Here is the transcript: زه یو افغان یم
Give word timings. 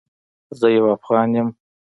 زه 0.59 0.67
یو 0.75 0.85
افغان 0.95 1.29
یم 1.37 1.47